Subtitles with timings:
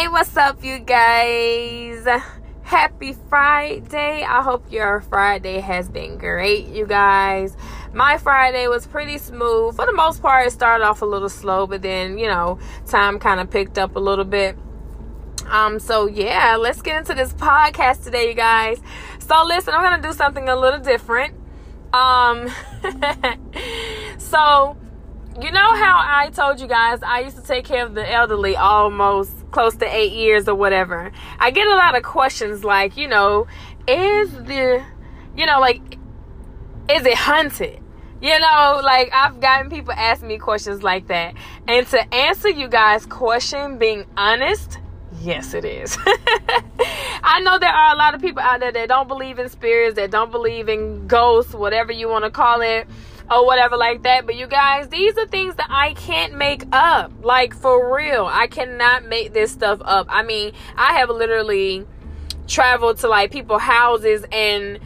[0.00, 2.06] Hey, what's up, you guys?
[2.62, 4.24] Happy Friday.
[4.24, 7.54] I hope your Friday has been great, you guys.
[7.92, 9.76] My Friday was pretty smooth.
[9.76, 13.18] For the most part, it started off a little slow, but then, you know, time
[13.18, 14.56] kind of picked up a little bit.
[15.50, 18.80] Um, so yeah, let's get into this podcast today, you guys.
[19.18, 21.34] So listen, I'm gonna do something a little different.
[21.92, 22.48] Um,
[24.16, 24.78] so
[25.38, 28.56] you know how I told you guys I used to take care of the elderly
[28.56, 31.12] almost close to eight years or whatever.
[31.38, 33.46] I get a lot of questions like, you know,
[33.86, 34.84] is the,
[35.36, 35.80] you know, like,
[36.90, 37.80] is it hunted?
[38.20, 41.34] You know, like I've gotten people ask me questions like that.
[41.66, 44.78] And to answer you guys' question, being honest,
[45.20, 45.96] yes, it is.
[47.22, 49.94] I know there are a lot of people out there that don't believe in spirits,
[49.94, 52.86] that don't believe in ghosts, whatever you want to call it
[53.30, 54.26] or whatever like that.
[54.26, 57.12] But you guys, these are things that I can't make up.
[57.22, 58.26] Like for real.
[58.26, 60.06] I cannot make this stuff up.
[60.10, 61.86] I mean, I have literally
[62.46, 64.80] traveled to like people houses and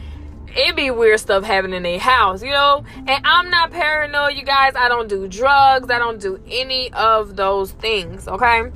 [0.57, 2.85] it be weird stuff happening in their house, you know?
[2.95, 4.73] And I'm not paranoid, you guys.
[4.75, 5.89] I don't do drugs.
[5.89, 8.71] I don't do any of those things, okay?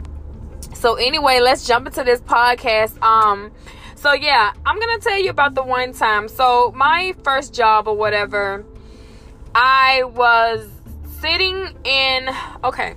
[0.73, 3.01] So anyway, let's jump into this podcast.
[3.01, 3.51] Um
[3.95, 6.29] so yeah, I'm going to tell you about the one time.
[6.29, 8.65] So my first job or whatever,
[9.53, 10.69] I was
[11.19, 12.29] sitting in
[12.63, 12.95] okay.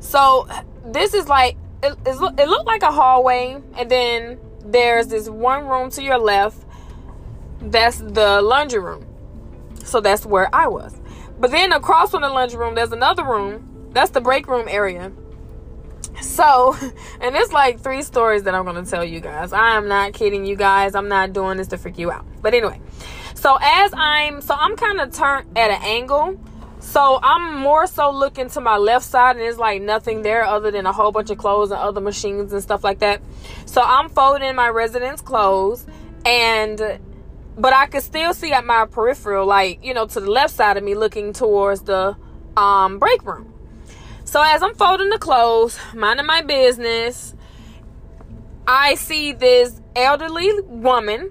[0.00, 0.48] So
[0.84, 5.90] this is like it, it looked like a hallway, and then there's this one room
[5.90, 6.64] to your left.
[7.60, 9.06] That's the laundry room.
[9.84, 10.94] So that's where I was.
[11.38, 13.90] But then across from the laundry room, there's another room.
[13.92, 15.10] That's the break room area.
[16.20, 16.76] So,
[17.20, 19.52] and it's like three stories that I'm going to tell you guys.
[19.52, 20.94] I am not kidding you guys.
[20.94, 22.26] I'm not doing this to freak you out.
[22.42, 22.80] But anyway,
[23.40, 26.38] so as I'm, so I'm kind of turned at an angle.
[26.80, 30.70] So I'm more so looking to my left side, and there's like nothing there other
[30.70, 33.22] than a whole bunch of clothes and other machines and stuff like that.
[33.64, 35.86] So I'm folding my residents clothes,
[36.26, 37.00] and
[37.56, 40.76] but I could still see at my peripheral, like you know, to the left side
[40.76, 42.16] of me, looking towards the
[42.58, 43.54] um, break room.
[44.24, 47.34] So as I'm folding the clothes, minding my business,
[48.66, 51.30] I see this elderly woman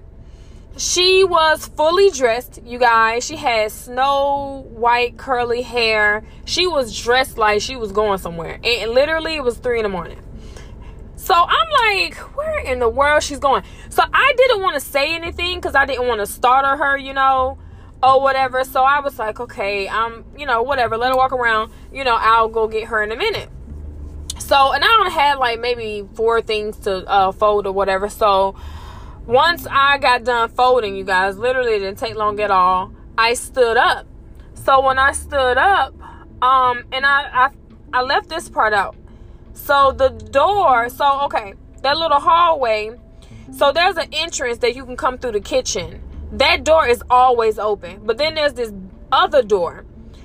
[0.80, 3.22] she was fully dressed, you guys.
[3.22, 6.24] She had snow white curly hair.
[6.46, 8.58] She was dressed like she was going somewhere.
[8.64, 10.22] And literally, it was three in the morning.
[11.16, 13.62] So I'm like, where in the world she's going?
[13.90, 17.12] So I didn't want to say anything because I didn't want to startle her, you
[17.12, 17.58] know,
[18.02, 18.64] or whatever.
[18.64, 20.96] So I was like, okay, I'm, you know, whatever.
[20.96, 21.72] Let her walk around.
[21.92, 23.50] You know, I'll go get her in a minute.
[24.38, 28.08] So, and I don't have like maybe four things to uh, fold or whatever.
[28.08, 28.56] So
[29.26, 32.92] once I got done folding, you guys, literally didn't take long at all.
[33.16, 34.06] I stood up.
[34.54, 35.94] So when I stood up,
[36.42, 37.50] um, and I, I
[37.92, 38.96] I left this part out.
[39.52, 42.92] So the door, so okay, that little hallway.
[43.56, 46.02] So there's an entrance that you can come through the kitchen.
[46.32, 48.00] That door is always open.
[48.04, 48.72] But then there's this
[49.10, 49.84] other door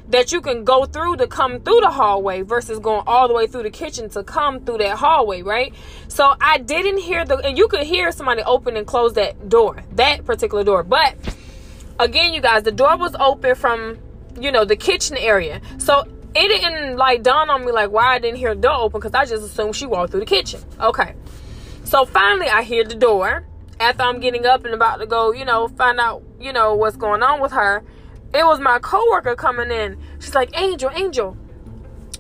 [0.10, 3.48] that you can go through to come through the hallway versus going all the way
[3.48, 5.74] through the kitchen to come through that hallway, right?
[6.08, 9.84] So I didn't hear the, and you could hear somebody open and close that door,
[9.94, 10.84] that particular door.
[10.84, 11.16] But
[12.00, 13.98] again, you guys, the door was open from,
[14.40, 15.60] you know, the kitchen area.
[15.80, 19.00] So it didn't like dawn on me like why I didn't hear the door open
[19.00, 20.62] because I just assumed she walked through the kitchen.
[20.80, 21.16] Okay.
[21.84, 23.46] So finally I hear the door
[23.80, 26.96] after I'm getting up and about to go, you know, find out, you know, what's
[26.96, 27.84] going on with her
[28.36, 29.98] it was my coworker coming in.
[30.20, 31.38] She's like, Angel, Angel.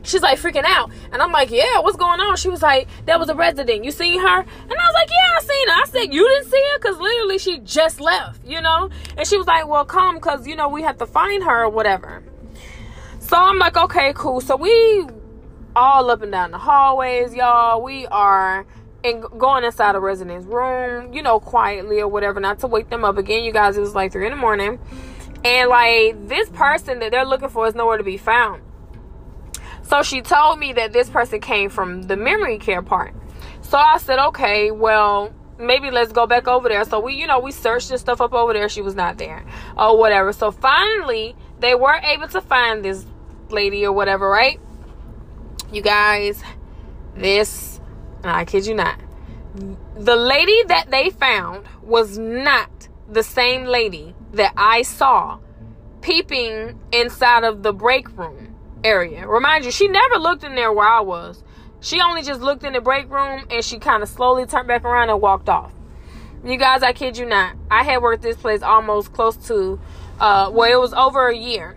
[0.03, 0.91] She's like freaking out.
[1.11, 2.37] And I'm like, yeah, what's going on?
[2.37, 3.83] She was like, that was a resident.
[3.83, 4.39] You seen her?
[4.39, 5.73] And I was like, yeah, I seen her.
[5.73, 6.79] I said, you didn't see her?
[6.79, 8.89] Because literally she just left, you know?
[9.17, 11.69] And she was like, well, come because, you know, we have to find her or
[11.69, 12.23] whatever.
[13.19, 14.41] So I'm like, okay, cool.
[14.41, 15.07] So we
[15.75, 17.81] all up and down the hallways, y'all.
[17.81, 18.67] We are
[19.03, 23.03] and going inside a resident's room, you know, quietly or whatever, not to wake them
[23.03, 23.43] up again.
[23.43, 24.79] You guys, it was like three in the morning.
[25.45, 28.63] And like this person that they're looking for is nowhere to be found.
[29.83, 33.13] So she told me that this person came from the memory care part.
[33.61, 36.83] So I said, okay, well, maybe let's go back over there.
[36.83, 38.67] So we, you know, we searched this stuff up over there.
[38.69, 39.45] She was not there
[39.77, 40.33] or whatever.
[40.33, 43.05] So finally, they were able to find this
[43.49, 44.59] lady or whatever, right?
[45.71, 46.41] You guys,
[47.15, 47.79] this,
[48.23, 48.99] I kid you not,
[49.95, 55.39] the lady that they found was not the same lady that I saw
[56.01, 59.27] peeping inside of the break room area.
[59.27, 61.43] Remind you, she never looked in there where I was.
[61.79, 64.83] She only just looked in the break room and she kind of slowly turned back
[64.83, 65.71] around and walked off.
[66.43, 67.55] You guys, I kid you not.
[67.71, 69.79] I had worked this place almost close to,
[70.19, 71.75] uh, well, it was over a year.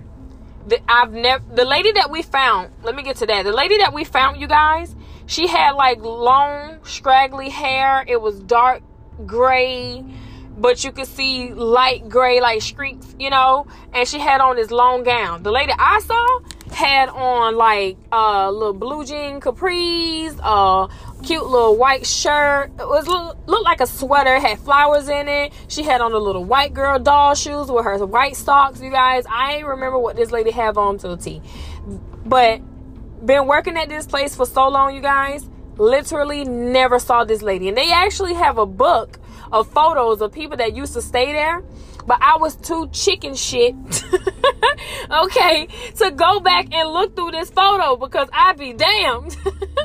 [0.67, 3.45] The, I've never, the lady that we found, let me get to that.
[3.45, 4.95] The lady that we found, you guys,
[5.29, 8.03] She had like long, scraggly hair.
[8.09, 8.83] It was dark
[9.27, 10.03] gray,
[10.59, 13.67] but you could see light gray, like streaks, you know.
[13.93, 15.43] And she had on this long gown.
[15.43, 16.41] The lady I saw
[16.73, 20.89] had on like uh little blue jean capris, uh
[21.23, 22.71] cute little white shirt.
[22.79, 25.53] It was looked like a sweater, had flowers in it.
[25.69, 28.81] She had on a little white girl doll shoes with her white socks.
[28.81, 31.41] You guys, I remember what this lady have on to the T.
[32.27, 32.61] But
[33.25, 35.49] been working at this place for so long, you guys.
[35.77, 37.69] Literally never saw this lady.
[37.69, 39.19] And they actually have a book
[39.53, 41.63] of photos of people that used to stay there.
[42.07, 43.75] But I was too chicken shit,
[45.11, 49.37] okay, to go back and look through this photo because I'd be damned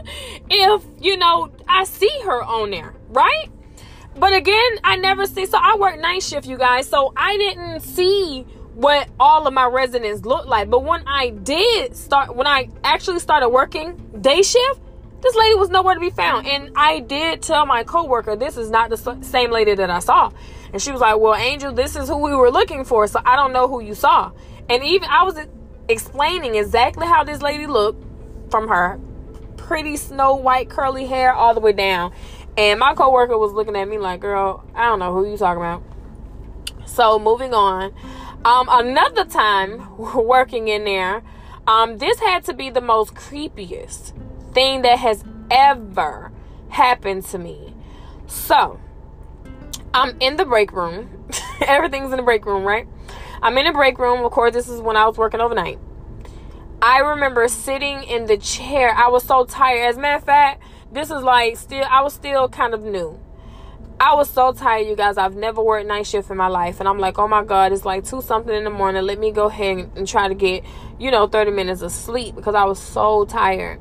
[0.49, 3.49] if, you know, I see her on there, right?
[4.15, 5.45] But again, I never see.
[5.45, 6.87] So I work night shift, you guys.
[6.87, 10.69] So I didn't see what all of my residents looked like.
[10.69, 14.79] But when I did start, when I actually started working day shift,
[15.23, 16.45] this lady was nowhere to be found.
[16.45, 20.31] And I did tell my coworker, this is not the same lady that I saw.
[20.73, 23.07] And she was like, well, Angel, this is who we were looking for.
[23.07, 24.31] So I don't know who you saw.
[24.69, 25.39] And even I was
[25.87, 28.03] explaining exactly how this lady looked
[28.51, 28.99] from her
[29.55, 32.13] pretty snow white curly hair all the way down.
[32.57, 35.61] And my coworker was looking at me like, girl, I don't know who you talking
[35.61, 35.83] about.
[36.85, 37.93] So moving on.
[38.43, 41.23] Um, another time working in there,
[41.65, 44.11] um, this had to be the most creepiest
[44.53, 46.31] thing that has ever
[46.69, 47.73] happened to me.
[48.27, 48.79] So,
[49.93, 51.27] I'm in the break room.
[51.61, 52.87] Everything's in the break room, right?
[53.41, 54.23] I'm in the break room.
[54.23, 55.79] Of course, this is when I was working overnight.
[56.81, 58.93] I remember sitting in the chair.
[58.93, 59.87] I was so tired.
[59.87, 63.19] As a matter of fact, this is like still, I was still kind of new.
[63.99, 65.17] I was so tired, you guys.
[65.17, 66.79] I've never worked night shift in my life.
[66.79, 69.03] And I'm like, oh my God, it's like 2 something in the morning.
[69.03, 70.63] Let me go ahead and try to get,
[70.99, 73.79] you know, 30 minutes of sleep because I was so tired.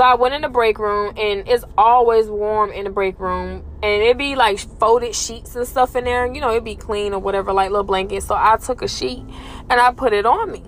[0.00, 3.62] So I went in the break room, and it's always warm in the break room,
[3.82, 6.24] and it'd be like folded sheets and stuff in there.
[6.24, 8.24] You know, it'd be clean or whatever, like little blankets.
[8.24, 9.22] So I took a sheet
[9.68, 10.62] and I put it on me.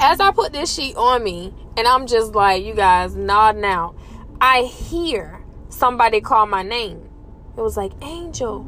[0.00, 3.94] As I put this sheet on me, and I'm just like, you guys nodding out,
[4.40, 7.08] I hear somebody call my name.
[7.56, 8.64] It was like Angel,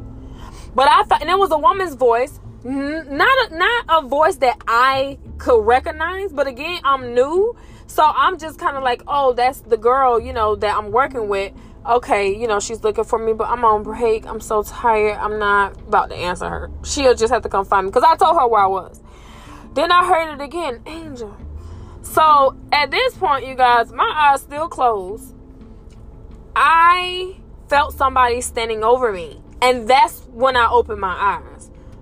[0.73, 4.55] but I thought, and it was a woman's voice, not a, not a voice that
[4.69, 6.31] I could recognize.
[6.31, 7.57] But again, I'm new,
[7.89, 11.21] so I'm just kind of like, oh, that's the girl, you know, that I'm working
[11.21, 11.29] mm-hmm.
[11.29, 11.53] with.
[11.85, 14.27] Okay, you know, she's looking for me, but I'm on break.
[14.27, 15.17] I'm so tired.
[15.17, 16.71] I'm not about to answer her.
[16.85, 19.01] She'll just have to come find me because I told her where I was.
[19.73, 21.35] Then I heard it again, Angel.
[22.03, 25.33] So at this point, you guys, my eyes still closed.
[26.55, 27.37] I
[27.69, 29.41] felt somebody standing over me.
[29.61, 31.48] And that's when I opened my eyes.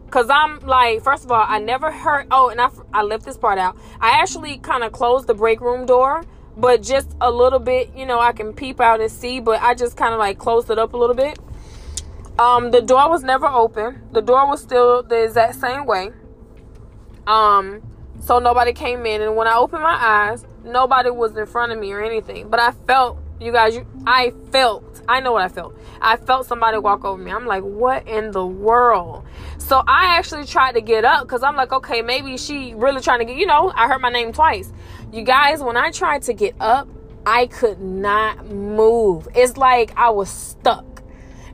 [0.09, 2.27] Cause I'm like, first of all, I never heard.
[2.31, 3.77] Oh, and I I left this part out.
[3.99, 6.23] I actually kind of closed the break room door,
[6.55, 7.93] but just a little bit.
[7.95, 10.69] You know, I can peep out and see, but I just kind of like closed
[10.69, 11.37] it up a little bit.
[12.39, 14.03] Um, the door was never open.
[14.11, 16.11] The door was still the exact same way.
[17.25, 17.81] Um,
[18.21, 21.79] so nobody came in, and when I opened my eyes, nobody was in front of
[21.79, 22.49] me or anything.
[22.49, 25.01] But I felt, you guys, you, I felt.
[25.07, 25.77] I know what I felt.
[26.01, 27.31] I felt somebody walk over me.
[27.31, 29.25] I'm like, what in the world?
[29.57, 33.19] So I actually tried to get up because I'm like, okay, maybe she really trying
[33.19, 34.71] to get, you know, I heard my name twice.
[35.11, 36.89] You guys, when I tried to get up,
[37.25, 39.27] I could not move.
[39.35, 41.03] It's like I was stuck.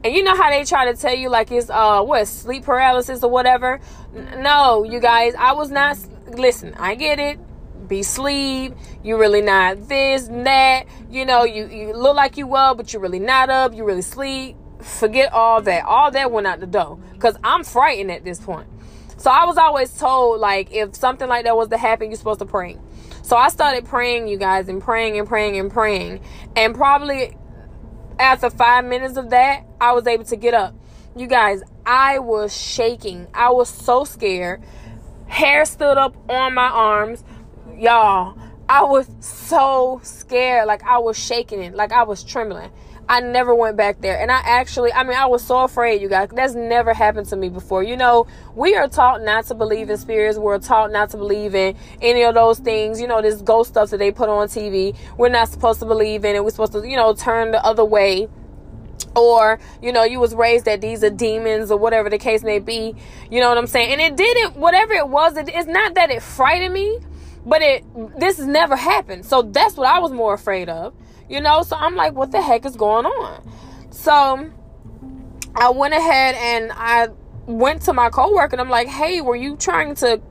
[0.04, 3.24] And you know how they try to tell you like it's uh what sleep paralysis
[3.24, 3.80] or whatever?
[4.14, 7.40] No, you guys, I was not listen, I get it.
[7.88, 8.74] Be sleep,
[9.04, 10.86] you really not this that.
[11.10, 14.02] You know, you, you look like you up, but you're really not up, you really
[14.02, 15.86] sleep forget all that.
[15.86, 18.68] All that went out the door because I'm frightened at this point.
[19.18, 22.40] So I was always told like if something like that was to happen, you're supposed
[22.40, 22.78] to pray.
[23.22, 26.20] So I started praying, you guys, and praying and praying and praying.
[26.56, 27.38] And probably
[28.20, 30.76] after five minutes of that, I was able to get up.
[31.16, 33.28] You guys, I was shaking.
[33.34, 34.62] I was so scared.
[35.28, 37.24] Hair stood up on my arms.
[37.78, 38.38] Y'all,
[38.70, 40.68] I was so scared.
[40.68, 41.76] Like I was shaking it.
[41.76, 42.72] Like I was trembling.
[43.10, 44.20] I never went back there.
[44.20, 46.30] And I actually, I mean, I was so afraid, you guys.
[46.30, 47.84] That's never happened to me before.
[47.84, 50.38] You know, we are taught not to believe in spirits.
[50.38, 53.02] We're taught not to believe in any of those things.
[53.02, 54.96] You know, this ghost stuff that they put on TV.
[55.18, 56.44] We're not supposed to believe in it.
[56.44, 58.30] We're supposed to, you know, turn the other way
[59.16, 62.58] or you know you was raised that these are demons or whatever the case may
[62.58, 62.96] be
[63.30, 66.10] you know what i'm saying and it didn't whatever it was it, it's not that
[66.10, 67.00] it frightened me
[67.46, 67.84] but it
[68.20, 70.94] this has never happened so that's what i was more afraid of
[71.30, 73.50] you know, so I'm like, what the heck is going on?
[73.92, 74.52] So
[75.56, 77.08] I went ahead and I
[77.46, 80.22] went to my coworker and I'm like, hey, were you trying to,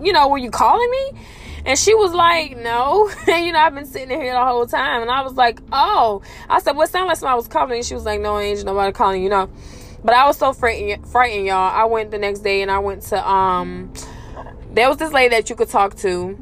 [0.00, 1.20] you know, were you calling me?
[1.64, 3.10] And she was like, no.
[3.26, 5.02] And, you know, I've been sitting here the whole time.
[5.02, 6.22] And I was like, oh.
[6.48, 7.82] I said, what sound like somebody was calling me?
[7.82, 9.50] She was like, no, Angel, nobody calling you, know.
[10.04, 11.72] But I was so frightened, frightened, y'all.
[11.72, 13.92] I went the next day and I went to, um,
[14.72, 16.38] there was this lady that you could talk to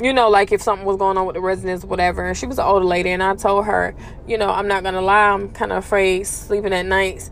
[0.00, 2.24] you know, like if something was going on with the residents, whatever.
[2.24, 3.94] And she was an older lady, and I told her,
[4.26, 7.30] you know, I'm not gonna lie, I'm kind of afraid sleeping at nights.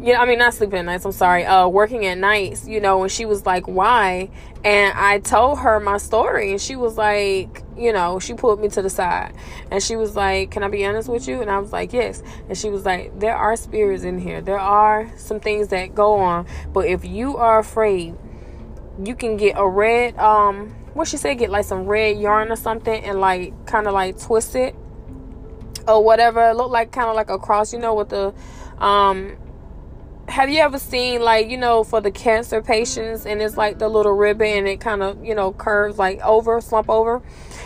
[0.00, 1.04] Yeah, I mean, not sleeping at nights.
[1.06, 1.46] I'm sorry.
[1.46, 2.68] Uh, working at nights.
[2.68, 4.28] You know, and she was like, "Why?"
[4.62, 8.68] And I told her my story, and she was like, you know, she pulled me
[8.70, 9.32] to the side,
[9.70, 12.22] and she was like, "Can I be honest with you?" And I was like, "Yes."
[12.48, 14.42] And she was like, "There are spirits in here.
[14.42, 18.14] There are some things that go on, but if you are afraid,
[19.02, 22.56] you can get a red um." what she said, get like some red yarn or
[22.56, 24.74] something and like kind of like twist it
[25.86, 26.50] or whatever.
[26.50, 28.32] It like kind of like a cross, you know, with the
[28.78, 29.36] um
[30.26, 33.88] have you ever seen like you know for the cancer patients and it's like the
[33.88, 37.20] little ribbon and it kind of you know curves like over slump over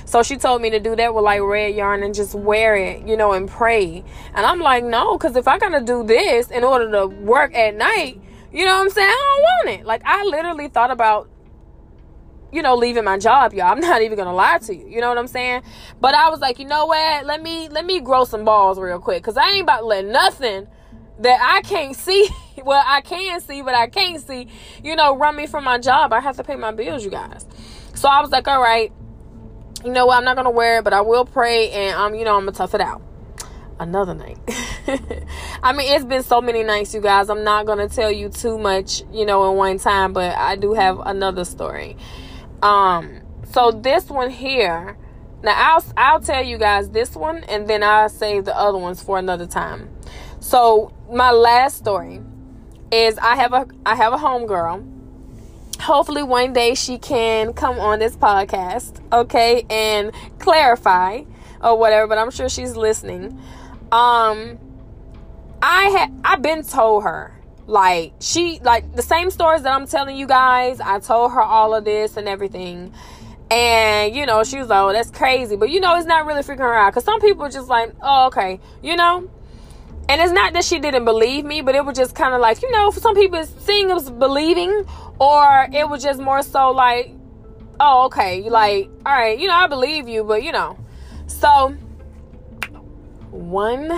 [0.04, 3.06] so she told me to do that with like red yarn and just wear it
[3.06, 4.02] you know and pray
[4.34, 7.76] and i'm like no because if i gotta do this in order to work at
[7.76, 8.20] night
[8.52, 11.28] you know what i'm saying i don't want it like i literally thought about
[12.52, 13.66] you know, leaving my job, y'all.
[13.66, 14.86] I'm not even gonna lie to you.
[14.86, 15.62] You know what I'm saying?
[16.00, 17.26] But I was like, you know what?
[17.26, 19.22] Let me let me grow some balls real quick.
[19.22, 20.66] Cause I ain't about to let nothing
[21.20, 22.28] that I can't see.
[22.64, 24.48] well, I can see, but I can't see,
[24.82, 26.12] you know, run me from my job.
[26.12, 27.46] I have to pay my bills, you guys.
[27.94, 28.92] So I was like, all right,
[29.84, 32.24] you know what, I'm not gonna wear it, but I will pray and um, you
[32.24, 33.02] know, I'm gonna tough it out.
[33.80, 34.38] Another night.
[35.62, 37.30] I mean, it's been so many nights, you guys.
[37.30, 40.74] I'm not gonna tell you too much, you know, in one time, but I do
[40.74, 41.96] have another story.
[42.62, 43.20] Um,
[43.52, 44.96] so this one here,
[45.42, 49.02] now I'll I'll tell you guys this one, and then I'll save the other ones
[49.02, 49.88] for another time.
[50.40, 52.20] So my last story
[52.90, 54.84] is I have a I have a home girl.
[55.80, 61.22] Hopefully one day she can come on this podcast, okay, and clarify
[61.62, 62.08] or whatever.
[62.08, 63.40] But I'm sure she's listening.
[63.90, 64.58] Um,
[65.62, 67.34] I had I've been told her
[67.66, 70.80] like she like the same stories that I'm telling you guys.
[70.80, 72.92] I told her all of this and everything.
[73.50, 76.42] And you know, she was like, "Oh, that's crazy," but you know, it's not really
[76.42, 79.30] freaking her out because some people are just like, "Oh, okay," you know.
[80.10, 82.62] And it's not that she didn't believe me, but it was just kind of like,
[82.62, 84.86] you know, for some people, seeing was believing,
[85.18, 87.14] or it was just more so like,
[87.80, 90.78] "Oh, okay," like, all right, you know, I believe you, but you know.
[91.26, 91.74] So
[93.38, 93.92] one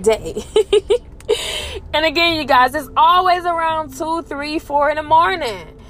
[0.00, 0.44] day.
[1.94, 5.80] and again, you guys, it's always around two, three, four in the morning.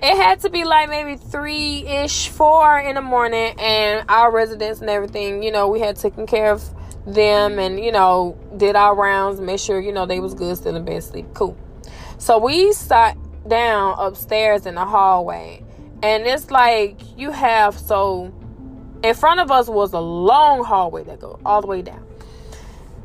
[0.00, 4.80] It had to be like maybe three ish, four in the morning, and our residents
[4.80, 6.62] and everything, you know, we had taken care of
[7.06, 10.76] them and, you know, did our rounds, made sure, you know, they was good, still
[10.76, 11.26] in bed, sleep.
[11.34, 11.56] Cool.
[12.18, 13.16] So we sat
[13.48, 15.64] down upstairs in the hallway,
[16.02, 18.32] and it's like you have so
[19.02, 22.04] in front of us was a long hallway that go all the way down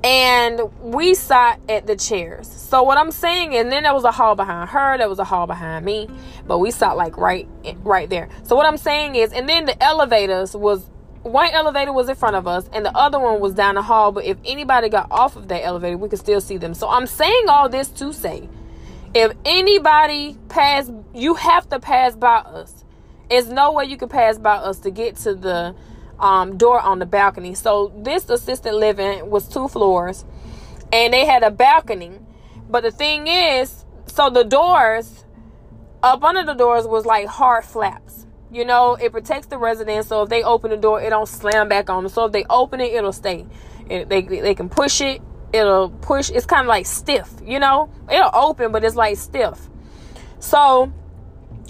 [0.08, 2.48] and we sat at the chairs.
[2.48, 5.26] So what I'm saying, and then there was a hall behind her, there was a
[5.26, 6.08] hall behind me,
[6.48, 7.46] but we sat like right,
[7.84, 8.30] right there.
[8.44, 10.90] So what I'm saying is, and then the elevators was
[11.24, 14.14] one elevator was in front of us, and the other one was down the hall.
[14.14, 16.74] But if anybody got off of that elevator, we could still see them.
[16.74, 18.48] So I'm saying all this to say,
[19.14, 22.86] if anybody pass, you have to pass by us.
[23.30, 25.76] There's no way you can pass by us to get to the
[26.20, 27.54] um, door on the balcony.
[27.54, 30.26] So this assisted living was two floors,
[30.92, 32.20] and they had a balcony.
[32.70, 35.26] But the thing is, so the doors
[36.04, 38.26] up under the doors was like hard flaps.
[38.52, 40.08] You know, it protects the residents.
[40.08, 42.12] So if they open the door, it don't slam back on them.
[42.12, 43.46] So if they open it, it'll stay.
[43.90, 45.22] It, they they can push it.
[45.54, 46.30] It'll push.
[46.30, 47.30] It's kind of like stiff.
[47.44, 49.70] You know, it'll open, but it's like stiff.
[50.40, 50.92] So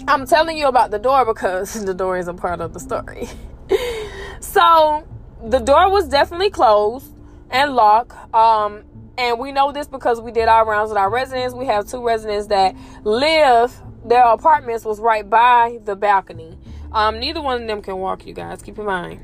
[0.06, 3.28] I'm telling you about the door because the door is a part of the story.
[4.40, 5.06] So
[5.44, 7.14] the door was definitely closed
[7.50, 8.12] and locked.
[8.34, 8.84] Um,
[9.16, 11.54] and we know this because we did our rounds with our residents.
[11.54, 16.56] We have two residents that live, their apartments was right by the balcony.
[16.92, 18.62] Um, neither one of them can walk, you guys.
[18.62, 19.20] Keep in mind.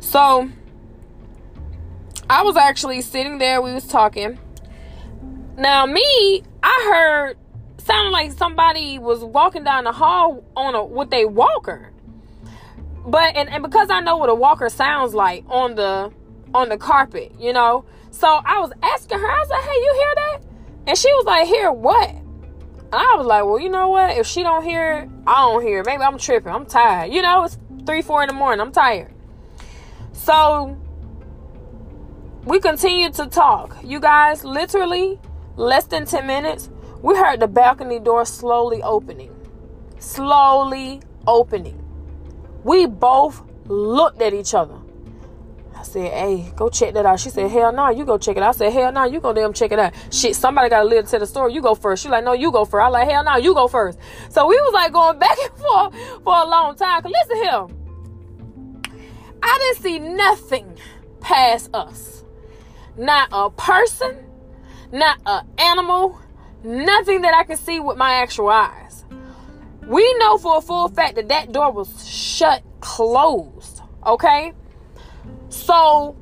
[0.00, 0.50] So
[2.28, 4.38] I was actually sitting there, we was talking.
[5.56, 7.38] Now, me, I heard
[7.78, 11.92] sounded like somebody was walking down the hall on a with a walker
[13.06, 16.12] but and, and because I know what a walker sounds like on the
[16.52, 17.84] on the carpet, you know.
[18.10, 20.38] So I was asking her, I was like, hey, you hear that?
[20.88, 22.10] And she was like, hear what?
[22.10, 24.16] And I was like, well, you know what?
[24.16, 25.86] If she don't hear it, I don't hear it.
[25.86, 26.52] Maybe I'm tripping.
[26.52, 27.12] I'm tired.
[27.12, 28.60] You know, it's three, four in the morning.
[28.60, 29.12] I'm tired.
[30.12, 30.76] So
[32.44, 33.76] we continued to talk.
[33.84, 35.20] You guys, literally
[35.56, 36.70] less than 10 minutes,
[37.02, 39.34] we heard the balcony door slowly opening.
[39.98, 41.85] Slowly opening
[42.66, 44.74] We both looked at each other.
[45.76, 47.20] I said, hey, go check that out.
[47.20, 48.56] She said, hell no, nah, you go check it out.
[48.56, 49.94] I said, hell no, nah, you go damn check it out.
[50.10, 51.54] Shit, somebody got to live to the story.
[51.54, 52.02] You go first.
[52.02, 52.82] She like, no, you go first.
[52.82, 54.00] I like, hell no, nah, you go first.
[54.30, 55.94] So we was like going back and forth
[56.24, 57.02] for a long time.
[57.02, 57.66] Cause listen here,
[59.44, 60.76] I didn't see nothing
[61.20, 62.24] past us.
[62.96, 64.26] Not a person,
[64.90, 66.20] not an animal,
[66.64, 68.85] nothing that I can see with my actual eyes.
[69.86, 73.82] We know for a full fact that that door was shut, closed.
[74.04, 74.52] Okay?
[75.48, 76.16] So,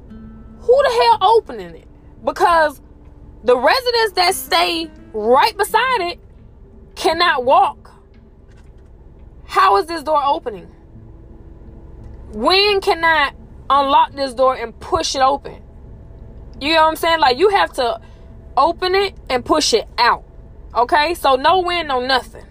[0.58, 1.88] who the hell opening it?
[2.22, 2.80] Because
[3.42, 6.20] the residents that stay right beside it
[6.94, 7.90] cannot walk.
[9.46, 10.68] How is this door opening?
[12.32, 13.32] When can I
[13.70, 15.62] unlock this door and push it open?
[16.60, 17.20] You know what I'm saying?
[17.20, 18.00] Like you have to
[18.56, 20.24] open it and push it out.
[20.74, 21.14] Okay?
[21.14, 22.44] So no wind, no nothing.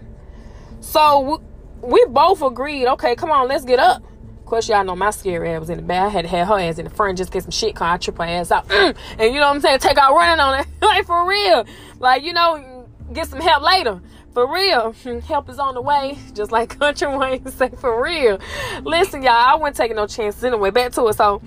[0.84, 1.42] So
[1.82, 4.04] we, both agreed, okay, come on, let's get up.
[4.40, 6.08] Of course, y'all know my scary ass was in the back.
[6.08, 7.98] I had to have her ass in the front just get some shit cause I
[7.98, 8.68] trip her ass out.
[8.68, 8.96] Mm.
[9.18, 9.80] And you know what I'm saying?
[9.80, 10.68] Take out running on it.
[10.82, 11.66] like for real.
[12.00, 14.02] Like, you know, get some help later.
[14.34, 14.92] For real.
[15.28, 16.18] Help is on the way.
[16.34, 18.40] Just like Country Wayne say, for real.
[18.82, 20.70] Listen, y'all, I wasn't taking no chances anyway.
[20.70, 21.14] Back to it.
[21.14, 21.42] So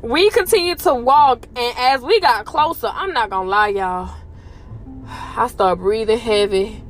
[0.00, 4.14] we continued to walk, and as we got closer, I'm not gonna lie, y'all.
[5.06, 6.82] I start breathing heavy.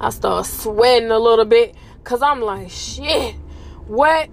[0.00, 3.34] I start sweating a little bit because I'm like, shit,
[3.86, 4.28] what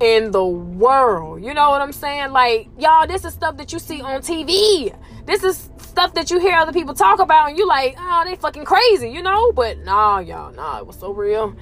[0.00, 1.42] in the world?
[1.42, 2.30] You know what I'm saying?
[2.30, 4.96] Like, y'all, this is stuff that you see on TV.
[5.26, 8.36] This is stuff that you hear other people talk about, and you like, oh, they
[8.36, 9.52] fucking crazy, you know?
[9.52, 11.56] But nah, y'all, nah, it was so real.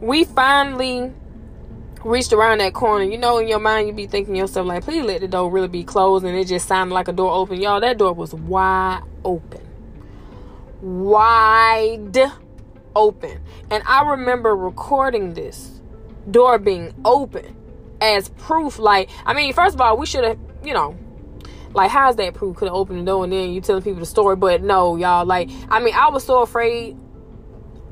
[0.00, 1.12] We finally
[2.04, 3.04] reached around that corner.
[3.04, 5.68] You know, in your mind, you be thinking yourself, like, please let the door really
[5.68, 7.60] be closed, and it just sounded like a door open.
[7.60, 9.66] Y'all, that door was wide open.
[10.82, 12.30] Wide
[12.94, 13.40] open.
[13.70, 15.80] And I remember recording this
[16.30, 17.56] door being open
[18.00, 18.78] as proof.
[18.78, 20.96] Like, I mean, first of all, we should have, you know,
[21.72, 22.56] like, how's that proof?
[22.56, 24.36] Could have opened the door and then you telling people the story.
[24.36, 26.96] But no, y'all, like, I mean, I was so afraid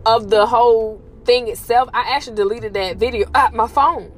[0.04, 1.88] of the whole thing itself.
[1.92, 4.12] I actually deleted that video at my phone,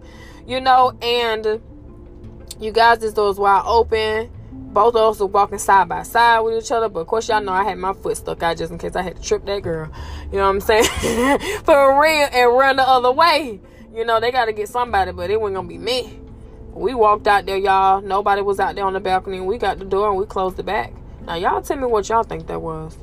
[0.47, 1.61] you know, and
[2.59, 6.41] you guys, this door is wide open both of us were walking side by side
[6.41, 6.89] with each other.
[6.89, 9.03] But of course, y'all know I had my foot stuck out just in case I
[9.03, 9.91] had to trip that girl.
[10.31, 10.85] You know what I'm saying?
[11.65, 13.61] For real, and run the other way.
[13.95, 16.19] You know, they got to get somebody, but it wasn't to be me.
[16.73, 18.01] We walked out there, y'all.
[18.01, 19.41] Nobody was out there on the balcony.
[19.41, 20.93] We got the door and we closed the back.
[21.23, 22.97] Now, y'all tell me what y'all think that was.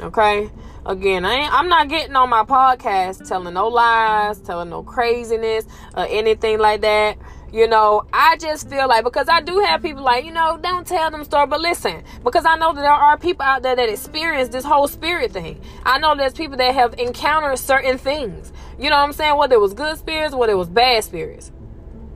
[0.00, 0.50] Okay?
[0.84, 5.66] Again, I ain't, I'm not getting on my podcast telling no lies, telling no craziness,
[5.94, 7.18] or anything like that.
[7.52, 10.86] You know, I just feel like because I do have people like, you know, don't
[10.86, 13.88] tell them story, but listen, because I know that there are people out there that
[13.88, 15.60] experience this whole spirit thing.
[15.84, 18.52] I know there's people that have encountered certain things.
[18.78, 19.36] You know what I'm saying?
[19.36, 21.50] Whether it was good spirits, whether it was bad spirits.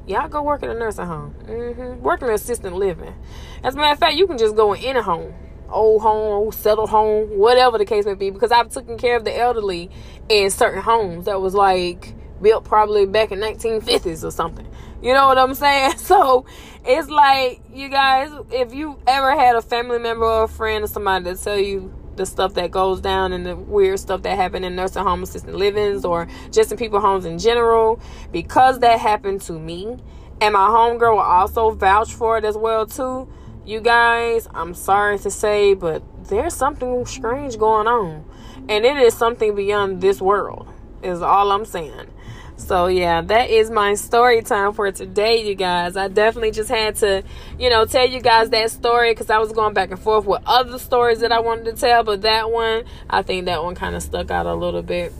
[0.06, 1.34] Y'all go work in a nursing home.
[1.44, 2.24] Mm-hmm.
[2.24, 3.14] In assisted living.
[3.62, 5.34] As a matter of fact, you can just go in any home.
[5.68, 8.30] Old home, old settled home, whatever the case may be.
[8.30, 9.90] Because I've taken care of the elderly
[10.28, 14.68] in certain homes that was like built probably back in 1950s or something.
[15.04, 15.94] You know what I'm saying?
[15.98, 16.46] So
[16.84, 20.86] it's like you guys, if you ever had a family member or a friend or
[20.86, 24.64] somebody to tell you the stuff that goes down and the weird stuff that happened
[24.64, 28.00] in nursing home assisted livings or just in people homes in general,
[28.32, 29.96] because that happened to me,
[30.40, 33.28] and my homegirl will also vouch for it as well too.
[33.66, 38.24] You guys, I'm sorry to say, but there's something strange going on,
[38.70, 40.68] and it is something beyond this world.
[41.02, 42.08] Is all I'm saying.
[42.56, 45.96] So yeah, that is my story time for today, you guys.
[45.96, 47.24] I definitely just had to,
[47.58, 50.42] you know, tell you guys that story because I was going back and forth with
[50.46, 53.96] other stories that I wanted to tell, but that one, I think that one kind
[53.96, 55.12] of stuck out a little bit.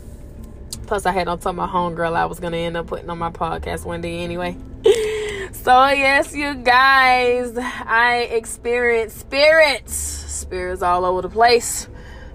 [0.87, 3.31] Plus, I had on top my homegirl I was gonna end up putting on my
[3.31, 4.55] podcast one day anyway.
[5.51, 11.89] so yes, you guys, I experienced spirits, spirits all over the place.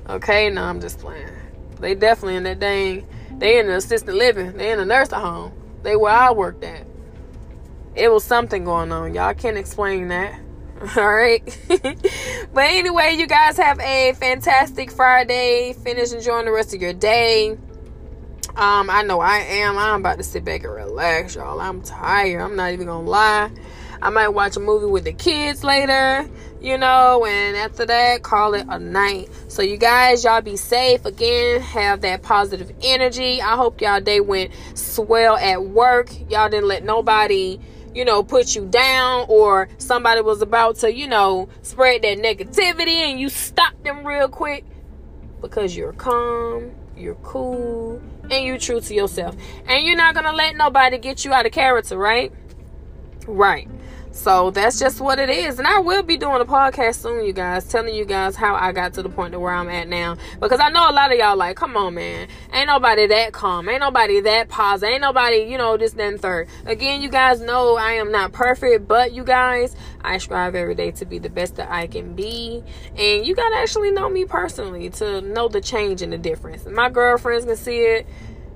[0.09, 1.31] Okay, no, I'm just playing.
[1.79, 3.07] They definitely in that dang
[3.39, 4.57] they in the assisted living.
[4.57, 5.53] They in a nursing home.
[5.83, 6.87] They where I worked at.
[7.95, 9.15] It was something going on.
[9.15, 10.39] Y'all can't explain that.
[10.97, 11.43] All right.
[11.69, 15.75] but anyway, you guys have a fantastic Friday.
[15.75, 17.59] Finish enjoying the rest of your day.
[18.57, 19.79] Um, I know I am.
[19.79, 21.61] I'm about to sit back and relax, y'all.
[21.61, 22.41] I'm tired.
[22.41, 23.51] I'm not even gonna lie.
[24.03, 26.29] I might watch a movie with the kids later
[26.61, 29.31] you know, and after that, call it a night.
[29.49, 33.41] So, you guys, y'all be safe again, have that positive energy.
[33.41, 36.11] I hope y'all day went swell at work.
[36.31, 37.59] Y'all didn't let nobody,
[37.95, 43.11] you know, put you down, or somebody was about to, you know, spread that negativity
[43.11, 44.65] and you stopped them real quick
[45.41, 49.35] because you're calm, you're cool, and you're true to yourself.
[49.67, 52.31] And you're not gonna let nobody get you out of character, right?
[53.27, 53.69] Right.
[54.13, 55.59] So that's just what it is.
[55.59, 58.73] And I will be doing a podcast soon, you guys, telling you guys how I
[58.73, 60.17] got to the point to where I'm at now.
[60.41, 62.29] Because I know a lot of y'all like, come on, man.
[62.53, 63.69] Ain't nobody that calm.
[63.69, 64.95] Ain't nobody that positive.
[64.95, 66.49] Ain't nobody, you know, this, then third.
[66.67, 70.91] Again, you guys know I am not perfect, but you guys, I strive every day
[70.93, 72.65] to be the best that I can be.
[72.97, 76.67] And you gotta actually know me personally to know the change and the difference.
[76.67, 78.07] My girlfriends can see it.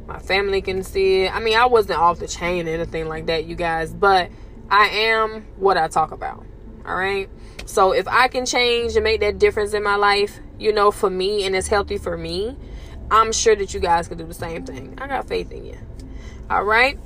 [0.06, 1.34] My family can see it.
[1.34, 4.30] I mean, I wasn't off the chain or anything like that, you guys, but
[4.70, 6.44] I am what I talk about.
[6.86, 7.28] All right.
[7.66, 11.08] So if I can change and make that difference in my life, you know, for
[11.10, 12.56] me and it's healthy for me,
[13.10, 14.94] I'm sure that you guys can do the same thing.
[14.98, 15.78] I got faith in you.
[16.50, 16.98] All right.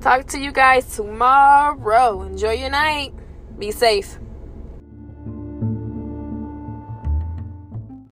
[0.00, 2.22] Talk to you guys tomorrow.
[2.22, 3.14] Enjoy your night.
[3.58, 4.18] Be safe.